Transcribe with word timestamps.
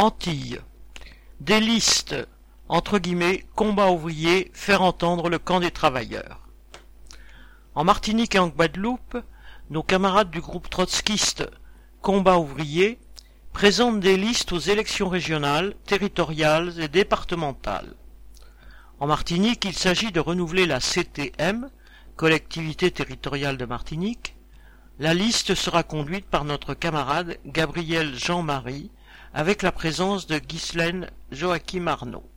Antilles. 0.00 0.58
Des 1.40 1.60
listes, 1.60 2.16
entre 2.70 2.98
guillemets, 2.98 3.44
combat 3.54 3.90
ouvrier, 3.90 4.50
faire 4.54 4.80
entendre 4.80 5.28
le 5.28 5.38
camp 5.38 5.60
des 5.60 5.70
travailleurs. 5.70 6.48
En 7.74 7.84
Martinique 7.84 8.34
et 8.34 8.38
en 8.38 8.48
Guadeloupe, 8.48 9.18
nos 9.68 9.82
camarades 9.82 10.30
du 10.30 10.40
groupe 10.40 10.70
trotskiste 10.70 11.46
Combat 12.00 12.38
ouvrier 12.38 12.98
présentent 13.52 14.00
des 14.00 14.16
listes 14.16 14.52
aux 14.52 14.58
élections 14.58 15.10
régionales, 15.10 15.74
territoriales 15.84 16.80
et 16.80 16.88
départementales. 16.88 17.92
En 19.00 19.06
Martinique, 19.06 19.66
il 19.66 19.76
s'agit 19.76 20.12
de 20.12 20.20
renouveler 20.20 20.64
la 20.64 20.80
CTM, 20.80 21.68
Collectivité 22.16 22.90
territoriale 22.90 23.58
de 23.58 23.66
Martinique. 23.66 24.34
La 24.98 25.12
liste 25.12 25.54
sera 25.54 25.82
conduite 25.82 26.24
par 26.24 26.46
notre 26.46 26.72
camarade 26.72 27.38
Gabriel 27.44 28.14
Jean-Marie, 28.14 28.90
avec 29.32 29.62
la 29.62 29.72
présence 29.72 30.26
de 30.26 30.38
Ghislaine 30.38 31.08
Joachim 31.30 31.86
Arnaud. 31.86 32.28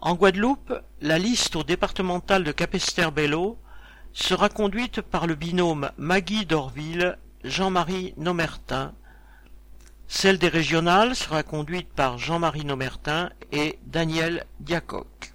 En 0.00 0.14
Guadeloupe, 0.14 0.72
la 1.00 1.18
liste 1.18 1.56
au 1.56 1.64
départemental 1.64 2.44
de 2.44 2.52
Capesterre-Bello 2.52 3.58
sera 4.12 4.48
conduite 4.48 5.00
par 5.00 5.26
le 5.26 5.34
binôme 5.34 5.90
Maggie 5.96 6.46
d'Orville, 6.46 7.18
Jean-Marie 7.44 8.14
Nomertin. 8.16 8.92
Celle 10.06 10.38
des 10.38 10.48
régionales 10.48 11.16
sera 11.16 11.42
conduite 11.42 11.88
par 11.88 12.18
Jean-Marie 12.18 12.64
Nomertin 12.64 13.30
et 13.50 13.78
Daniel 13.86 14.44
Diacoc. 14.60 15.32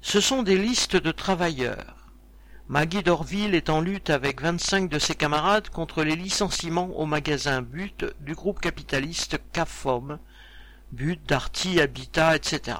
Ce 0.00 0.20
sont 0.20 0.42
des 0.42 0.58
listes 0.58 0.96
de 0.96 1.10
travailleurs. 1.10 1.95
Maggie 2.68 3.04
d'Orville 3.04 3.54
est 3.54 3.70
en 3.70 3.80
lutte 3.80 4.10
avec 4.10 4.42
vingt-cinq 4.42 4.90
de 4.90 4.98
ses 4.98 5.14
camarades 5.14 5.70
contre 5.70 6.02
les 6.02 6.16
licenciements 6.16 6.90
au 6.96 7.06
magasin 7.06 7.62
But 7.62 8.04
du 8.22 8.34
groupe 8.34 8.58
capitaliste 8.58 9.38
CAFOM, 9.52 10.18
But, 10.90 11.20
Darty, 11.28 11.80
Habitat, 11.80 12.34
etc. 12.34 12.78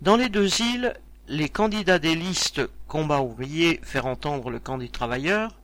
Dans 0.00 0.16
les 0.16 0.30
deux 0.30 0.62
îles, 0.62 0.94
les 1.28 1.50
candidats 1.50 1.98
des 1.98 2.14
listes 2.14 2.62
Combat 2.88 3.20
ouvrier, 3.20 3.80
faire 3.82 4.06
entendre 4.06 4.48
le 4.48 4.60
camp 4.60 4.78
des 4.78 4.88
travailleurs, 4.88 5.54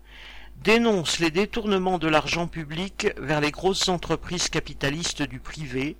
dénoncent 0.62 1.20
les 1.20 1.30
détournements 1.30 1.98
de 1.98 2.08
l'argent 2.08 2.48
public 2.48 3.14
vers 3.16 3.40
les 3.40 3.50
grosses 3.50 3.88
entreprises 3.88 4.50
capitalistes 4.50 5.22
du 5.22 5.40
privé, 5.40 5.96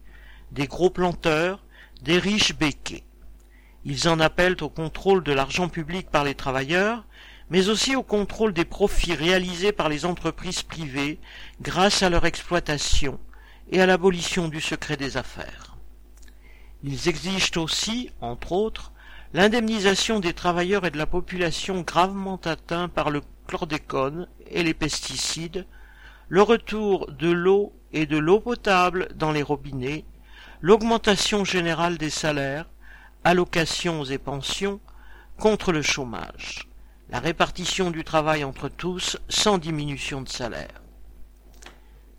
des 0.53 0.67
gros 0.67 0.91
planteurs, 0.91 1.65
des 2.03 2.19
riches 2.19 2.55
béquets. 2.55 3.05
Ils 3.85 4.09
en 4.09 4.21
appellent 4.21 4.63
au 4.63 4.69
contrôle 4.69 5.23
de 5.23 5.33
l'argent 5.33 5.69
public 5.69 6.11
par 6.11 6.25
les 6.25 6.35
travailleurs, 6.35 7.05
mais 7.49 7.69
aussi 7.69 7.97
au 7.97 8.03
contrôle 8.03 8.53
des 8.53 8.65
profits 8.65 9.15
réalisés 9.15 9.73
par 9.73 9.89
les 9.89 10.05
entreprises 10.05 10.63
privées 10.63 11.19
grâce 11.61 12.03
à 12.03 12.11
leur 12.11 12.27
exploitation 12.27 13.19
et 13.71 13.81
à 13.81 13.87
l'abolition 13.87 14.49
du 14.49 14.61
secret 14.61 14.97
des 14.97 15.17
affaires. 15.17 15.77
Ils 16.83 17.09
exigent 17.09 17.57
aussi, 17.57 18.11
entre 18.21 18.53
autres, 18.53 18.93
l'indemnisation 19.33 20.21
des 20.21 20.33
travailleurs 20.33 20.87
et 20.87 20.91
de 20.91 20.99
la 20.99 21.07
population 21.07 21.83
gravement 21.83 22.41
atteints 22.45 22.89
par 22.89 23.11
le 23.11 23.23
chlordécone 23.47 24.29
et 24.49 24.63
les 24.63 24.75
pesticides, 24.75 25.67
le 26.29 26.43
retour 26.43 27.11
de 27.13 27.31
l'eau 27.31 27.73
et 27.93 28.07
de 28.07 28.17
l'eau 28.17 28.41
potable 28.41 29.09
dans 29.17 29.33
les 29.33 29.43
robinets, 29.43 30.05
l'augmentation 30.61 31.45
générale 31.45 31.99
des 31.99 32.11
salaires, 32.11 32.67
allocations 33.25 34.05
et 34.05 34.19
pensions, 34.19 34.81
contre 35.39 35.73
le 35.73 35.83
chômage, 35.83 36.69
la 37.09 37.19
répartition 37.19 37.91
du 37.91 38.05
travail 38.05 38.45
entre 38.45 38.69
tous 38.69 39.19
sans 39.29 39.59
diminution 39.59 40.21
de 40.21 40.29
salaire. 40.29 40.83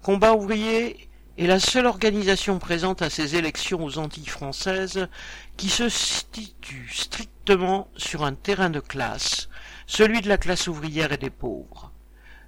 Combat 0.01 0.33
ouvrier 0.33 1.09
est 1.37 1.47
la 1.47 1.59
seule 1.59 1.85
organisation 1.85 2.59
présente 2.59 3.01
à 3.01 3.09
ces 3.09 3.35
élections 3.35 3.83
aux 3.83 3.97
Antilles 3.99 4.25
françaises 4.25 5.07
qui 5.57 5.69
se 5.69 5.89
situe 5.89 6.89
strictement 6.91 7.87
sur 7.95 8.23
un 8.23 8.33
terrain 8.33 8.69
de 8.69 8.79
classe, 8.79 9.49
celui 9.87 10.21
de 10.21 10.29
la 10.29 10.37
classe 10.37 10.67
ouvrière 10.67 11.11
et 11.11 11.17
des 11.17 11.29
pauvres. 11.29 11.91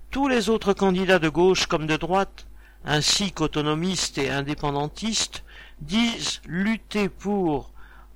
Tous 0.09 0.27
les 0.27 0.49
autres 0.49 0.73
candidats 0.73 1.19
de 1.19 1.29
gauche 1.29 1.67
comme 1.67 1.87
de 1.87 1.97
droite, 1.97 2.45
ainsi 2.85 3.31
qu'autonomistes 3.31 4.17
et 4.17 4.29
indépendantistes, 4.29 5.43
disent 5.81 6.41
lutter 6.45 7.09
pour 7.09 7.72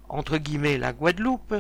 entre 0.09 0.37
guillemets 0.37 0.77
la 0.77 0.93
Guadeloupe, 0.93 1.55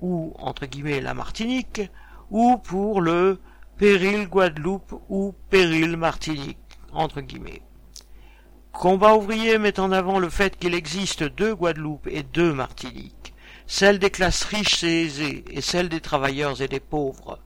ou 0.00 0.34
entre 0.38 0.66
guillemets 0.66 1.00
la 1.00 1.14
Martinique, 1.14 1.82
ou 2.30 2.58
pour 2.58 3.00
le 3.00 3.40
péril 3.76 4.28
Guadeloupe 4.28 4.94
ou 5.08 5.34
péril 5.50 5.96
Martinique, 5.96 6.58
entre 6.92 7.20
guillemets. 7.20 7.62
Combat 8.72 9.16
ouvrier 9.16 9.58
met 9.58 9.78
en 9.78 9.92
avant 9.92 10.18
le 10.18 10.30
fait 10.30 10.58
qu'il 10.58 10.74
existe 10.74 11.22
deux 11.22 11.54
Guadeloupe 11.54 12.06
et 12.06 12.22
deux 12.22 12.52
Martinique, 12.54 13.34
celle 13.66 13.98
des 13.98 14.10
classes 14.10 14.44
riches 14.44 14.82
et 14.82 15.02
aisées 15.02 15.44
et 15.50 15.60
celle 15.60 15.88
des 15.88 16.00
travailleurs 16.00 16.60
et 16.62 16.68
des 16.68 16.80
pauvres. 16.80 17.38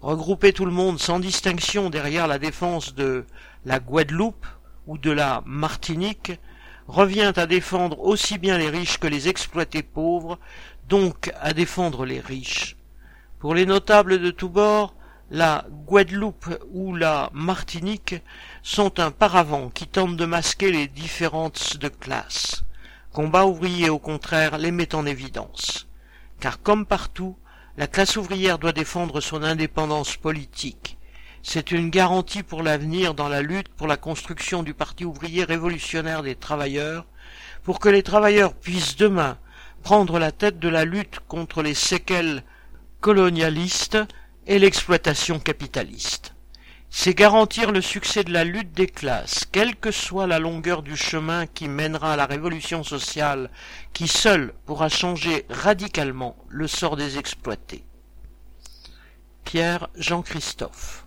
Regrouper 0.00 0.52
tout 0.52 0.66
le 0.66 0.70
monde 0.70 1.00
sans 1.00 1.18
distinction 1.18 1.88
derrière 1.88 2.26
la 2.26 2.38
défense 2.38 2.94
de 2.94 3.24
la 3.64 3.80
Guadeloupe 3.80 4.46
ou 4.86 4.98
de 4.98 5.10
la 5.10 5.42
Martinique 5.46 6.32
revient 6.88 7.32
à 7.36 7.46
défendre 7.46 8.00
aussi 8.00 8.38
bien 8.38 8.58
les 8.58 8.68
riches 8.68 8.98
que 8.98 9.06
les 9.06 9.28
exploités 9.28 9.82
pauvres, 9.82 10.38
donc 10.88 11.32
à 11.40 11.52
défendre 11.52 12.04
les 12.04 12.20
riches. 12.20 12.76
Pour 13.38 13.54
les 13.54 13.66
notables 13.66 14.20
de 14.20 14.30
tous 14.30 14.48
bords, 14.48 14.94
la 15.30 15.66
Guadeloupe 15.86 16.48
ou 16.72 16.94
la 16.94 17.30
Martinique 17.32 18.16
sont 18.62 19.00
un 19.00 19.10
paravent 19.10 19.70
qui 19.70 19.86
tente 19.86 20.16
de 20.16 20.26
masquer 20.26 20.70
les 20.70 20.86
différences 20.86 21.78
de 21.78 21.88
classe. 21.88 22.64
Combat 23.12 23.46
ouvrier, 23.46 23.90
au 23.90 23.98
contraire, 23.98 24.58
les 24.58 24.70
met 24.70 24.94
en 24.94 25.06
évidence. 25.06 25.86
Car 26.40 26.60
comme 26.60 26.84
partout, 26.84 27.36
la 27.76 27.86
classe 27.86 28.16
ouvrière 28.16 28.58
doit 28.58 28.72
défendre 28.72 29.20
son 29.20 29.42
indépendance 29.42 30.16
politique, 30.16 30.98
c'est 31.46 31.72
une 31.72 31.90
garantie 31.90 32.42
pour 32.42 32.62
l'avenir 32.62 33.12
dans 33.12 33.28
la 33.28 33.42
lutte 33.42 33.68
pour 33.68 33.86
la 33.86 33.98
construction 33.98 34.62
du 34.62 34.72
Parti 34.72 35.04
ouvrier 35.04 35.44
révolutionnaire 35.44 36.22
des 36.22 36.34
travailleurs, 36.34 37.04
pour 37.62 37.80
que 37.80 37.90
les 37.90 38.02
travailleurs 38.02 38.54
puissent 38.54 38.96
demain 38.96 39.36
prendre 39.82 40.18
la 40.18 40.32
tête 40.32 40.58
de 40.58 40.70
la 40.70 40.86
lutte 40.86 41.20
contre 41.28 41.62
les 41.62 41.74
séquelles 41.74 42.42
colonialistes 43.02 43.98
et 44.46 44.58
l'exploitation 44.58 45.38
capitaliste. 45.38 46.34
C'est 46.88 47.12
garantir 47.12 47.72
le 47.72 47.82
succès 47.82 48.24
de 48.24 48.32
la 48.32 48.44
lutte 48.44 48.72
des 48.72 48.86
classes, 48.86 49.44
quelle 49.52 49.76
que 49.76 49.90
soit 49.90 50.26
la 50.26 50.38
longueur 50.38 50.82
du 50.82 50.96
chemin 50.96 51.46
qui 51.46 51.68
mènera 51.68 52.14
à 52.14 52.16
la 52.16 52.24
révolution 52.24 52.82
sociale, 52.82 53.50
qui 53.92 54.08
seule 54.08 54.54
pourra 54.64 54.88
changer 54.88 55.44
radicalement 55.50 56.36
le 56.48 56.68
sort 56.68 56.96
des 56.96 57.18
exploités. 57.18 57.84
Pierre 59.44 59.88
Jean-Christophe 59.94 61.03